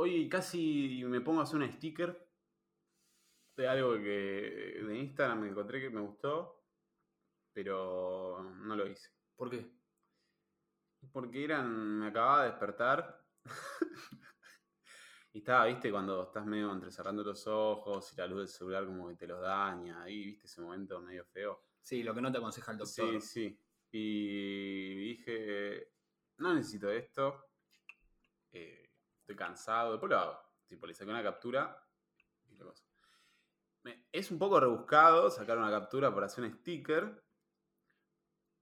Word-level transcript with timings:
hoy 0.00 0.28
casi 0.30 1.04
me 1.04 1.20
pongo 1.20 1.40
a 1.40 1.42
hacer 1.42 1.60
un 1.60 1.70
sticker 1.70 2.26
de 3.54 3.68
algo 3.68 3.94
que 3.96 4.80
de 4.82 4.96
Instagram 4.96 5.40
me 5.42 5.48
encontré 5.50 5.78
que 5.78 5.90
me 5.90 6.00
gustó, 6.00 6.64
pero 7.52 8.42
no 8.64 8.74
lo 8.74 8.86
hice. 8.86 9.10
¿Por 9.36 9.50
qué? 9.50 9.70
Porque 11.12 11.44
eran, 11.44 11.98
me 11.98 12.06
acababa 12.06 12.44
de 12.44 12.50
despertar. 12.50 13.26
y 15.34 15.38
estaba, 15.38 15.66
viste, 15.66 15.90
cuando 15.90 16.22
estás 16.22 16.46
medio 16.46 16.72
entrecerrando 16.72 17.22
los 17.22 17.46
ojos 17.46 18.10
y 18.14 18.16
la 18.16 18.26
luz 18.26 18.38
del 18.38 18.48
celular 18.48 18.86
como 18.86 19.08
que 19.08 19.16
te 19.16 19.26
los 19.26 19.42
daña. 19.42 20.02
Ahí, 20.02 20.24
viste, 20.24 20.46
ese 20.46 20.62
momento 20.62 20.98
medio 21.02 21.26
feo. 21.26 21.62
Sí, 21.82 22.02
lo 22.02 22.14
que 22.14 22.22
no 22.22 22.32
te 22.32 22.38
aconseja 22.38 22.72
el 22.72 22.78
doctor. 22.78 23.20
Sí, 23.20 23.20
sí. 23.20 23.60
Y 23.92 24.94
dije, 25.08 25.92
no 26.38 26.54
necesito 26.54 26.90
esto. 26.90 27.50
eh, 28.52 28.89
estoy 29.32 29.36
cansado. 29.36 29.92
Después 29.92 30.10
lo 30.10 30.18
hago. 30.18 30.40
Tipo, 30.66 30.86
le 30.86 30.94
saqué 30.94 31.10
una 31.10 31.22
captura 31.22 31.86
y 32.48 32.56
lo 32.56 32.66
paso. 32.68 32.84
Me- 33.82 34.06
Es 34.12 34.30
un 34.30 34.38
poco 34.38 34.60
rebuscado 34.60 35.30
sacar 35.30 35.58
una 35.58 35.70
captura 35.70 36.12
para 36.14 36.26
hacer 36.26 36.44
un 36.44 36.52
sticker. 36.52 37.22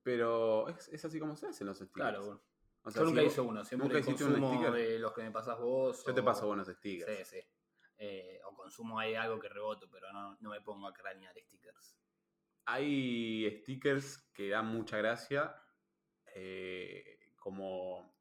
Pero 0.02 0.69
es, 0.69 0.89
es 0.89 1.05
así 1.05 1.19
como 1.20 1.37
se 1.37 1.48
hacen 1.48 1.66
los 1.66 1.77
stickers. 1.77 1.95
Claro, 1.95 2.25
bueno. 2.25 2.42
O 2.83 2.91
sea, 2.91 3.02
Yo 3.02 3.06
nunca 3.09 3.20
si 3.20 3.27
hice 3.27 3.41
uno, 3.41 3.65
siempre 3.65 3.89
nunca 3.89 3.98
hiciste 4.01 4.25
un 4.25 4.30
consumo 4.33 4.55
sticker. 4.55 4.73
de 4.73 4.98
los 4.98 5.12
que 5.12 5.23
me 5.23 5.30
pasas 5.30 5.59
vos. 5.59 6.05
Yo 6.06 6.15
te 6.15 6.23
paso 6.23 6.47
buenos 6.47 6.69
stickers. 6.69 7.28
Sí, 7.28 7.37
sí. 7.41 7.47
Eh, 7.98 8.41
o 8.45 8.55
consumo 8.55 8.98
ahí 8.98 9.14
algo 9.16 9.39
que 9.41 9.48
reboto, 9.48 9.91
pero 9.91 10.12
no, 10.12 10.37
no 10.41 10.50
me 10.50 10.61
pongo 10.61 10.87
a 10.87 10.95
cranear 10.95 11.34
stickers. 11.41 11.97
Hay 12.66 13.59
stickers 13.61 14.19
que 14.33 14.50
dan 14.50 14.66
mucha 14.66 14.97
gracia. 14.98 15.55
eh, 16.34 17.16
como 17.37 18.14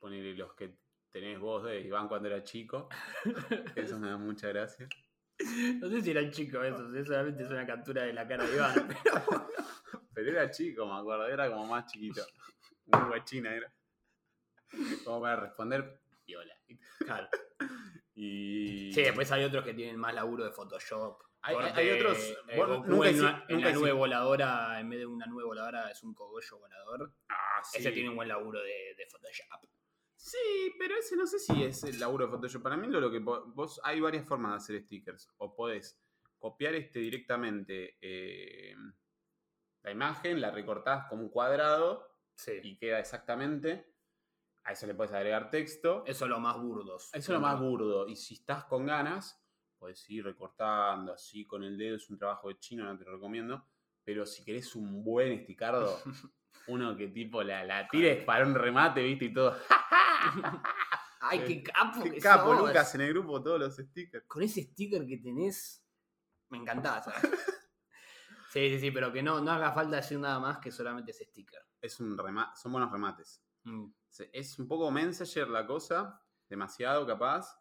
ponerle 0.00 0.34
los 0.34 0.54
que 0.54 0.78
tenés 1.10 1.38
vos 1.38 1.64
de 1.64 1.80
Iván 1.80 2.08
cuando 2.08 2.28
era 2.28 2.42
chico. 2.42 2.88
Eso 3.76 3.98
me 3.98 4.08
da 4.10 4.16
mucha 4.16 4.48
gracia. 4.48 4.88
No 5.80 5.88
sé 5.88 6.00
si 6.02 6.10
eran 6.10 6.30
chicos 6.32 6.64
esos, 6.66 6.92
eso 6.96 7.12
solamente 7.12 7.44
es 7.44 7.50
una 7.50 7.64
captura 7.64 8.02
de 8.02 8.12
la 8.12 8.26
cara 8.26 8.44
de 8.44 8.54
Iván. 8.56 8.74
pero- 9.04 9.48
Pero 10.12 10.30
era 10.30 10.50
chico, 10.50 10.84
me 10.86 10.98
acuerdo. 10.98 11.28
Era 11.28 11.48
como 11.48 11.64
más 11.66 11.86
chiquito. 11.86 12.22
Muy 12.86 13.02
guachina 13.08 13.54
era. 13.54 13.72
Como 15.04 15.20
para 15.20 15.36
responder 15.36 16.00
viola. 16.26 16.54
claro. 16.98 17.28
Y. 18.14 18.92
Sí, 18.92 19.02
después 19.02 19.30
hay 19.30 19.44
otros 19.44 19.64
que 19.64 19.74
tienen 19.74 19.96
más 19.96 20.12
laburo 20.12 20.44
de 20.44 20.50
Photoshop. 20.50 21.22
Hay- 21.42 21.54
hay- 21.54 21.62
Corte, 21.62 21.80
hay 21.80 21.90
otros- 21.92 22.18
eh, 22.48 22.56
vos 22.56 22.68
Goku 22.68 22.88
nunca 22.90 23.08
en, 23.08 23.14
hici- 23.16 23.20
una- 23.20 23.44
en 23.48 23.54
nunca 23.56 23.68
la 23.68 23.74
nube 23.76 23.90
hici- 23.92 23.96
voladora, 23.96 24.80
en 24.80 24.88
vez 24.90 24.98
de 24.98 25.06
una 25.06 25.26
nube 25.26 25.44
voladora, 25.44 25.88
es 25.90 26.02
un 26.02 26.14
cogollo 26.14 26.58
volador. 26.58 27.12
Ah, 27.28 27.60
Ese 27.74 27.88
sí. 27.88 27.94
tiene 27.94 28.08
un 28.10 28.16
buen 28.16 28.26
laburo 28.28 28.60
de, 28.60 28.94
de 28.96 29.06
Photoshop. 29.06 29.70
Sí, 30.18 30.74
pero 30.80 30.96
ese 30.96 31.16
no 31.16 31.28
sé 31.28 31.38
si 31.38 31.62
es 31.62 31.84
el 31.84 32.00
laburo 32.00 32.26
de 32.26 32.32
Photoshop. 32.32 32.60
Para 32.60 32.76
mí 32.76 32.88
lo, 32.88 33.08
que 33.08 33.20
vos 33.20 33.80
hay 33.84 34.00
varias 34.00 34.26
formas 34.26 34.50
de 34.50 34.56
hacer 34.56 34.82
stickers. 34.84 35.30
O 35.38 35.54
podés 35.54 35.96
copiar 36.38 36.74
este 36.74 36.98
directamente 36.98 37.96
eh, 38.00 38.74
la 39.82 39.92
imagen, 39.92 40.40
la 40.40 40.50
recortás 40.50 41.06
como 41.08 41.22
un 41.22 41.28
cuadrado 41.30 42.06
Sí. 42.34 42.52
y 42.62 42.76
queda 42.76 42.98
exactamente. 42.98 43.94
A 44.64 44.72
eso 44.72 44.88
le 44.88 44.94
puedes 44.94 45.12
agregar 45.12 45.50
texto. 45.50 46.02
Eso 46.04 46.24
es 46.24 46.30
lo 46.30 46.40
más 46.40 46.60
burdos. 46.60 47.10
Eso 47.14 47.32
es 47.32 47.38
lo 47.38 47.40
más 47.40 47.58
burdo. 47.58 48.08
Y 48.08 48.16
si 48.16 48.34
estás 48.34 48.64
con 48.64 48.86
ganas, 48.86 49.40
puedes 49.78 50.08
ir 50.10 50.24
recortando 50.24 51.12
así 51.12 51.46
con 51.46 51.62
el 51.62 51.78
dedo. 51.78 51.94
Es 51.96 52.10
un 52.10 52.18
trabajo 52.18 52.48
de 52.48 52.58
chino, 52.58 52.84
no 52.84 52.98
te 52.98 53.04
lo 53.04 53.12
recomiendo. 53.12 53.64
Pero 54.04 54.26
si 54.26 54.44
querés 54.44 54.74
un 54.74 55.04
buen 55.04 55.30
esticardo, 55.30 55.96
uno 56.66 56.96
que 56.96 57.06
tipo 57.06 57.42
la, 57.44 57.64
la 57.64 57.88
tires 57.88 58.24
para 58.24 58.44
un 58.44 58.56
remate, 58.56 59.00
viste, 59.02 59.26
y 59.26 59.32
todo. 59.32 59.56
¡Ay, 61.20 61.44
qué 61.46 61.62
capo! 61.62 62.02
Qué 62.02 62.12
que 62.12 62.20
capo, 62.20 62.54
sos! 62.56 62.68
Lucas, 62.68 62.94
en 62.94 63.00
el 63.02 63.08
grupo 63.12 63.42
todos 63.42 63.58
los 63.58 63.76
stickers. 63.76 64.24
Con 64.26 64.42
ese 64.42 64.62
sticker 64.62 65.06
que 65.06 65.18
tenés, 65.18 65.84
me 66.50 66.58
encantás. 66.58 67.04
¿sabes? 67.04 67.30
sí, 68.52 68.70
sí, 68.70 68.78
sí, 68.80 68.90
pero 68.90 69.12
que 69.12 69.22
no, 69.22 69.40
no 69.40 69.50
haga 69.50 69.72
falta 69.72 69.96
decir 69.96 70.18
nada 70.18 70.38
más 70.38 70.58
que 70.58 70.70
solamente 70.70 71.10
ese 71.10 71.24
sticker. 71.24 71.60
Es 71.80 72.00
un 72.00 72.16
rema- 72.16 72.54
son 72.56 72.72
buenos 72.72 72.90
remates. 72.90 73.42
Mm. 73.64 73.86
Es 74.32 74.58
un 74.58 74.66
poco 74.68 74.90
Messenger 74.90 75.48
la 75.48 75.66
cosa, 75.66 76.22
demasiado 76.48 77.06
capaz. 77.06 77.54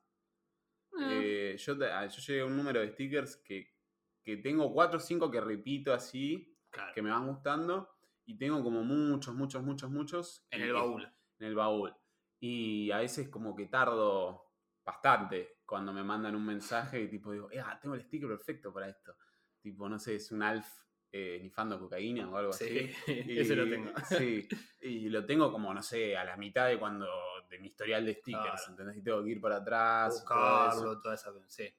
Eh, 0.99 1.51
Eh, 1.53 1.57
yo, 1.57 1.77
te- 1.77 1.91
ah, 1.91 2.05
yo 2.07 2.21
llegué 2.21 2.41
a 2.41 2.45
un 2.45 2.55
número 2.57 2.79
de 2.79 2.89
stickers 2.91 3.35
que, 3.37 3.75
que 4.23 4.37
tengo 4.37 4.71
4 4.73 4.97
o 4.97 4.99
5 5.01 5.29
que 5.29 5.41
repito 5.41 5.93
así, 5.93 6.57
claro, 6.69 6.93
que 6.93 7.01
me 7.01 7.09
van 7.11 7.27
gustando. 7.27 7.89
Y 8.25 8.37
tengo 8.37 8.61
como 8.63 8.83
muchos, 8.83 9.33
muchos, 9.35 9.63
muchos, 9.63 9.89
muchos. 9.89 10.47
en 10.51 10.61
el 10.61 10.73
baúl. 10.73 11.03
En 11.39 11.47
el 11.47 11.55
baúl. 11.55 11.95
Y 12.39 12.91
a 12.91 12.97
veces 12.99 13.29
como 13.29 13.55
que 13.55 13.65
tardo 13.67 14.43
bastante 14.85 15.57
cuando 15.65 15.91
me 15.91 16.03
mandan 16.03 16.35
un 16.35 16.45
mensaje 16.45 17.01
y 17.01 17.07
tipo 17.09 17.31
digo, 17.31 17.49
"Ah, 17.63 17.77
tengo 17.81 17.95
el 17.95 18.01
sticker 18.03 18.29
perfecto 18.29 18.71
para 18.71 18.87
esto. 18.89 19.15
Tipo, 19.61 19.89
no 19.89 19.99
sé, 19.99 20.15
es 20.15 20.31
un 20.31 20.43
Alf 20.43 20.65
eh, 21.11 21.39
nifando 21.41 21.79
cocaína 21.79 22.29
o 22.29 22.37
algo 22.37 22.53
Sí, 22.53 22.65
así. 22.65 22.93
ese 23.51 23.55
lo 23.55 23.67
tengo. 23.69 23.91
Sí, 24.23 24.47
y 24.81 25.09
lo 25.09 25.25
tengo 25.25 25.51
como, 25.51 25.73
no 25.73 25.81
sé, 25.81 26.15
a 26.17 26.23
la 26.25 26.37
mitad 26.37 26.67
de 26.67 26.77
cuando 26.77 27.07
de 27.49 27.59
mi 27.59 27.67
historial 27.67 28.05
de 28.05 28.13
stickers, 28.15 28.43
Claro. 28.43 28.69
¿entendés? 28.71 28.97
Y 28.97 29.01
tengo 29.03 29.23
que 29.23 29.29
ir 29.31 29.41
para 29.41 29.55
atrás. 29.57 30.21
y 30.21 30.27
todo. 30.27 30.37
Buscarlo, 30.65 31.01
toda 31.01 31.15
esa. 31.15 31.31
Sí. 31.47 31.73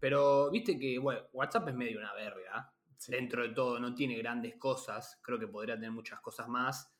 Pero 0.00 0.50
viste 0.50 0.78
que, 0.78 0.98
bueno, 0.98 1.22
WhatsApp 1.32 1.68
es 1.68 1.74
medio 1.74 1.98
una 1.98 2.12
verga. 2.14 2.72
Sí. 2.96 3.12
Dentro 3.12 3.42
de 3.42 3.50
todo, 3.50 3.78
no 3.80 3.94
tiene 3.94 4.16
grandes 4.18 4.56
cosas. 4.56 5.18
Creo 5.22 5.38
que 5.38 5.48
podría 5.48 5.74
tener 5.76 5.90
muchas 5.92 6.20
cosas 6.20 6.48
más. 6.48 6.94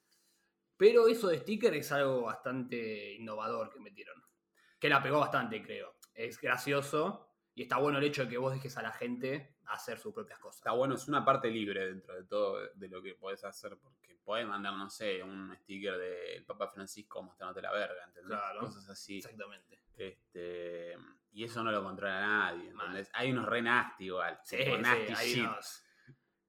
Pero 0.79 1.09
eso 1.09 1.29
de 1.29 1.39
sticker 1.41 1.75
es 1.75 1.93
algo 1.93 2.23
bastante 2.23 3.13
innovador 3.15 3.69
que 3.71 3.81
metieron. 3.81 4.23
Que 4.79 4.89
la 4.89 5.03
pegó 5.03 5.19
bastante, 5.21 5.61
creo. 5.63 5.97
Es 6.15 6.41
gracioso. 6.41 7.27
Y 7.55 7.63
está 7.63 7.79
bueno 7.79 7.99
el 7.99 8.05
hecho 8.05 8.23
de 8.25 8.29
que 8.31 8.39
vos 8.39 8.53
dejes 8.55 8.77
a 8.79 8.83
la 8.83 8.93
gente 8.93 9.57
hacer 9.67 9.99
sus 9.99 10.15
propias 10.15 10.39
cosas. 10.39 10.61
Está 10.61 10.71
bueno, 10.71 10.95
es 10.95 11.09
una 11.09 11.25
parte 11.25 11.51
libre 11.51 11.89
dentro 11.89 12.15
de 12.15 12.23
todo 12.25 12.61
de 12.75 12.89
lo 12.89 13.03
que 13.03 13.17
podés 13.17 13.45
hacer, 13.45 13.77
porque 13.83 14.17
podés 14.25 14.47
mandar, 14.47 14.75
no 14.75 14.89
sé, 14.89 15.21
un 15.23 15.53
sticker 15.63 15.99
del 15.99 16.45
Papa 16.45 16.69
Francisco 16.69 17.21
mostrándote 17.23 17.61
la 17.61 17.73
verga, 17.73 18.05
¿entendés? 18.05 18.39
Claro. 18.39 18.61
Cosas 18.61 18.89
así. 18.89 19.19
Exactamente. 19.19 19.81
Este, 19.97 20.97
y 21.33 21.43
eso 21.43 21.65
no 21.65 21.73
lo 21.73 21.83
controla 21.83 22.21
nadie. 22.21 22.69
¿entendés? 22.69 23.11
Hay 23.15 23.33
unos 23.33 23.47
re 23.47 23.61
nasty 23.63 24.05
igual. 24.05 24.39
Sí, 24.45 24.57
sí, 24.59 24.63
hay 25.17 25.41
unos- 25.41 25.85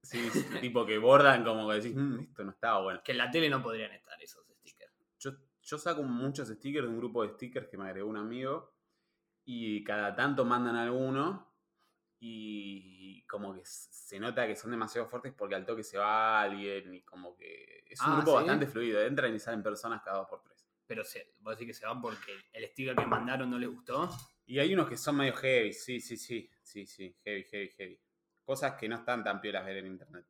Sí, 0.10 0.30
sí, 0.32 0.44
tipo 0.74 0.86
que 0.86 0.98
bordan 0.98 1.44
como 1.44 1.70
que 1.70 1.76
decís, 1.76 1.96
"Mm, 1.96 2.20
esto 2.22 2.44
no 2.44 2.52
estaba 2.52 2.82
bueno. 2.82 3.02
Que 3.04 3.12
en 3.12 3.18
la 3.20 3.30
tele 3.30 3.50
no 3.50 3.62
podrían 3.62 3.92
estar 3.92 4.22
esos 4.22 4.44
stickers. 4.60 4.94
Yo, 5.20 5.32
yo 5.62 5.78
saco 5.78 6.04
muchos 6.04 6.48
stickers 6.48 6.88
de 6.88 6.94
un 6.94 6.98
grupo 6.98 7.24
de 7.24 7.30
stickers 7.34 7.68
que 7.68 7.78
me 7.78 7.86
agregó 7.86 8.10
un 8.10 8.18
amigo 8.18 8.74
y 9.46 9.84
cada 9.84 10.16
tanto 10.16 10.46
mandan 10.46 10.76
alguno 10.76 11.48
y 12.20 13.24
como 13.28 13.54
que 13.54 13.62
se 13.64 14.20
nota 14.20 14.46
que 14.48 14.56
son 14.56 14.72
demasiado 14.72 15.08
fuertes 15.08 15.34
porque 15.38 15.56
al 15.56 15.66
toque 15.66 15.84
se 15.84 15.98
va 15.98 16.42
alguien 16.42 16.94
y 16.94 17.02
como 17.04 17.36
que 17.36 17.84
es 17.88 18.00
un 18.02 18.08
Ah, 18.12 18.16
grupo 18.18 18.32
¿sí? 18.32 18.36
bastante 18.38 18.68
fluido. 18.68 19.02
Entran 19.02 19.34
y 19.34 19.40
salen 19.40 19.64
personas 19.64 20.02
cada 20.04 20.18
dos 20.20 20.28
por 20.28 20.42
tres. 20.44 20.66
Pero 20.86 21.04
se, 21.04 21.36
vos 21.40 21.54
decís 21.58 21.68
que 21.68 21.80
se 21.80 21.86
van 21.86 22.02
porque 22.02 22.34
el 22.52 22.66
sticker 22.68 22.96
que 22.96 23.06
mandaron 23.06 23.50
no 23.50 23.58
les 23.60 23.70
gustó. 23.70 24.10
Y 24.46 24.60
hay 24.60 24.74
unos 24.74 24.90
que 24.90 24.98
son 24.98 25.18
medio 25.18 25.34
heavy, 25.36 25.72
sí, 25.74 26.02
sí, 26.02 26.18
sí, 26.18 26.50
sí, 26.64 26.86
sí, 26.88 27.16
heavy, 27.24 27.44
heavy, 27.44 27.70
heavy. 27.78 28.00
Cosas 28.50 28.74
que 28.74 28.90
no 28.90 28.96
están 28.96 29.24
tan 29.24 29.40
piolas 29.40 29.64
ver 29.64 29.78
en 29.78 29.86
internet. 29.86 30.26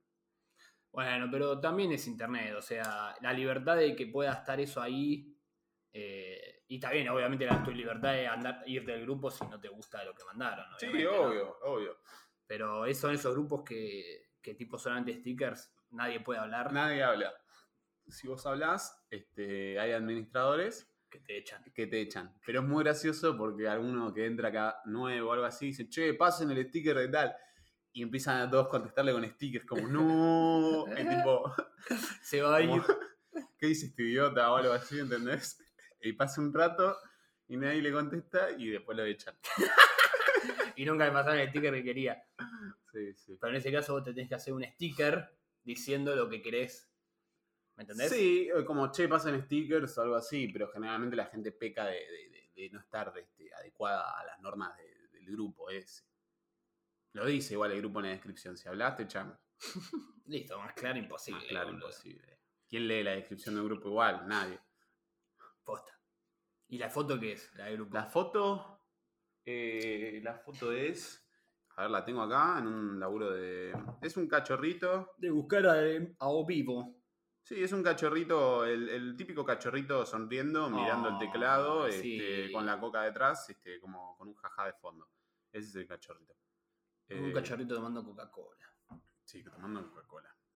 Bueno, 0.91 1.29
pero 1.31 1.57
también 1.57 1.93
es 1.93 2.05
internet, 2.05 2.53
o 2.53 2.61
sea, 2.61 3.15
la 3.21 3.31
libertad 3.31 3.77
de 3.77 3.95
que 3.95 4.07
pueda 4.07 4.33
estar 4.33 4.59
eso 4.59 4.81
ahí. 4.81 5.37
eh, 5.93 6.63
y 6.67 6.81
también, 6.81 7.07
obviamente, 7.07 7.45
la 7.45 7.63
tu 7.63 7.71
libertad 7.71 8.11
de 8.11 8.27
andar, 8.27 8.61
ir 8.65 8.85
del 8.85 9.03
grupo 9.03 9.31
si 9.31 9.45
no 9.47 9.57
te 9.57 9.69
gusta 9.69 10.03
lo 10.03 10.13
que 10.13 10.25
mandaron. 10.25 10.65
Sí, 10.77 10.87
obvio, 11.05 11.59
obvio. 11.61 11.97
Pero 12.45 12.85
esos 12.85 13.03
son 13.03 13.13
esos 13.13 13.33
grupos 13.33 13.63
que, 13.63 14.31
que 14.41 14.53
tipo 14.53 14.77
solamente 14.77 15.15
stickers, 15.15 15.73
nadie 15.91 16.19
puede 16.19 16.41
hablar, 16.41 16.73
Nadie 16.73 17.01
habla. 17.01 17.33
Si 18.05 18.27
vos 18.27 18.45
hablás, 18.45 19.01
este, 19.09 19.79
hay 19.79 19.93
administradores 19.93 20.93
que 21.09 21.21
te 21.21 21.37
echan. 21.37 21.63
que 21.73 21.87
te 21.87 22.01
echan. 22.01 22.37
Pero 22.45 22.59
es 22.59 22.67
muy 22.67 22.83
gracioso 22.83 23.37
porque 23.37 23.69
alguno 23.69 24.13
que 24.13 24.25
entra 24.25 24.49
acá 24.49 24.81
nuevo 24.83 25.29
o 25.29 25.31
algo 25.31 25.45
así 25.45 25.67
dice, 25.67 25.87
che, 25.87 26.13
pasen 26.15 26.51
el 26.51 26.67
sticker 26.67 26.97
de 26.97 27.07
tal. 27.07 27.33
Y 27.91 28.03
empiezan 28.03 28.41
a 28.41 28.49
todos 28.49 28.67
contestarle 28.67 29.11
con 29.13 29.25
stickers 29.25 29.65
como, 29.65 29.87
no. 29.87 30.87
Es 30.95 31.09
tipo, 31.09 31.53
Se 32.21 32.41
va 32.41 32.57
a 32.57 32.61
ir. 32.61 32.81
¿qué 33.57 33.67
dice 33.67 33.87
este 33.87 34.03
idiota 34.03 34.51
o 34.51 34.55
algo 34.57 34.73
así, 34.73 34.99
entendés? 34.99 35.57
Y 36.01 36.13
pasa 36.13 36.39
un 36.41 36.53
rato 36.53 36.97
y 37.47 37.57
nadie 37.57 37.81
le 37.81 37.91
contesta 37.91 38.51
y 38.51 38.69
después 38.69 38.95
lo 38.97 39.03
echan. 39.03 39.35
y 40.75 40.85
nunca 40.85 41.05
me 41.05 41.11
pasaron 41.11 41.39
el 41.39 41.49
sticker 41.49 41.73
que 41.73 41.83
quería. 41.83 42.23
Sí, 42.91 43.13
sí. 43.15 43.37
Pero 43.39 43.51
en 43.51 43.57
ese 43.57 43.71
caso 43.71 43.93
vos 43.93 44.03
te 44.03 44.13
tenés 44.13 44.29
que 44.29 44.35
hacer 44.35 44.53
un 44.53 44.63
sticker 44.63 45.29
diciendo 45.63 46.15
lo 46.15 46.29
que 46.29 46.41
querés. 46.41 46.89
¿Me 47.75 47.83
entendés? 47.83 48.09
Sí, 48.11 48.49
como, 48.65 48.91
che, 48.91 49.07
pasan 49.07 49.41
stickers 49.43 49.97
o 49.97 50.01
algo 50.01 50.15
así, 50.15 50.47
pero 50.49 50.69
generalmente 50.71 51.15
la 51.15 51.25
gente 51.25 51.51
peca 51.51 51.85
de, 51.85 51.93
de- 51.95 52.29
de- 52.29 52.49
de 52.63 52.69
no 52.71 52.79
estar 52.81 53.13
este, 53.17 53.53
adecuada 53.53 54.19
a 54.19 54.25
las 54.25 54.39
normas 54.41 54.75
de- 54.77 55.07
del 55.19 55.25
grupo 55.31 55.69
ese. 55.69 56.03
Lo 57.13 57.25
dice 57.25 57.53
igual 57.53 57.71
el 57.71 57.79
grupo 57.79 57.99
en 57.99 58.05
la 58.05 58.11
descripción. 58.11 58.55
Si 58.57 58.67
hablaste, 58.67 59.03
echamos. 59.03 59.37
Listo, 60.25 60.57
más 60.59 60.73
claro 60.73 60.97
imposible. 60.99 61.39
Más 61.41 61.49
claro, 61.49 61.67
boludo. 61.67 61.87
imposible. 61.87 62.39
¿Quién 62.67 62.87
lee 62.87 63.03
la 63.03 63.11
descripción 63.11 63.55
del 63.55 63.63
grupo 63.65 63.89
igual? 63.89 64.27
Nadie. 64.27 64.59
Posta. 65.63 65.91
¿Y 66.67 66.77
la 66.77 66.89
foto 66.89 67.19
qué 67.19 67.31
es? 67.33 67.51
La 67.55 67.65
del 67.65 67.77
grupo. 67.77 67.95
La 67.95 68.05
foto. 68.05 68.81
eh, 69.45 70.19
la 70.23 70.35
foto 70.35 70.71
es. 70.71 71.25
A 71.77 71.83
ver, 71.83 71.91
la 71.91 72.03
tengo 72.05 72.21
acá 72.21 72.59
en 72.59 72.67
un 72.67 72.99
laburo 72.99 73.31
de. 73.31 73.73
Es 74.01 74.17
un 74.17 74.27
cachorrito. 74.27 75.13
De 75.17 75.31
buscar 75.31 75.65
a, 75.65 75.73
a 76.19 76.29
O 76.29 76.45
vivo. 76.45 76.95
Sí, 77.41 77.63
es 77.63 77.71
un 77.71 77.81
cachorrito, 77.81 78.63
el, 78.65 78.89
el 78.89 79.15
típico 79.15 79.43
cachorrito 79.43 80.05
sonriendo, 80.05 80.69
mirando 80.69 81.09
el 81.09 81.17
teclado, 81.17 81.85
Ah, 81.85 81.89
este, 81.89 82.47
sí. 82.47 82.51
con 82.53 82.63
la 82.67 82.79
coca 82.79 83.01
detrás, 83.01 83.49
este, 83.49 83.79
como 83.79 84.15
con 84.17 84.27
un 84.27 84.35
jajá 84.35 84.67
de 84.67 84.73
fondo. 84.73 85.09
Ese 85.51 85.69
es 85.69 85.75
el 85.77 85.87
cachorrito. 85.87 86.35
Un 87.11 87.29
Eh, 87.29 87.33
cachorrito 87.33 87.75
tomando 87.75 88.03
Coca-Cola. 88.03 88.71
Sí, 89.23 89.43
tomando 89.43 89.89
Coca-Cola. 89.89 90.35